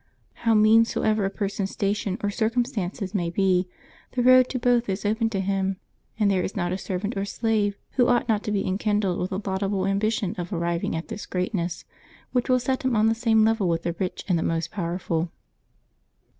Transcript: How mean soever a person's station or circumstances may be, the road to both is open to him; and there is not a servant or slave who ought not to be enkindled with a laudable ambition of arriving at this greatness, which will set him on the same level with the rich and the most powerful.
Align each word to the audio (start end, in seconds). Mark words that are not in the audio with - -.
How 0.33 0.55
mean 0.55 0.83
soever 0.83 1.25
a 1.25 1.29
person's 1.29 1.69
station 1.69 2.17
or 2.23 2.31
circumstances 2.31 3.13
may 3.13 3.29
be, 3.29 3.67
the 4.13 4.23
road 4.23 4.49
to 4.49 4.57
both 4.57 4.89
is 4.89 5.05
open 5.05 5.29
to 5.29 5.41
him; 5.41 5.77
and 6.19 6.31
there 6.31 6.41
is 6.41 6.55
not 6.55 6.71
a 6.71 6.77
servant 6.79 7.15
or 7.15 7.23
slave 7.23 7.77
who 7.91 8.07
ought 8.07 8.27
not 8.27 8.41
to 8.45 8.51
be 8.51 8.65
enkindled 8.65 9.19
with 9.19 9.31
a 9.31 9.37
laudable 9.47 9.85
ambition 9.85 10.33
of 10.39 10.51
arriving 10.51 10.95
at 10.95 11.09
this 11.09 11.27
greatness, 11.27 11.85
which 12.31 12.49
will 12.49 12.59
set 12.59 12.81
him 12.83 12.95
on 12.95 13.09
the 13.09 13.13
same 13.13 13.45
level 13.45 13.69
with 13.69 13.83
the 13.83 13.95
rich 13.99 14.25
and 14.27 14.39
the 14.39 14.41
most 14.41 14.71
powerful. 14.71 15.29